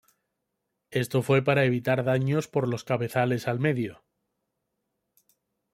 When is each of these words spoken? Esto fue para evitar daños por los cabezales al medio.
Esto 0.89 1.21
fue 1.21 1.43
para 1.43 1.63
evitar 1.63 2.03
daños 2.03 2.47
por 2.47 2.67
los 2.67 2.83
cabezales 2.83 3.47
al 3.47 3.59
medio. 3.59 4.03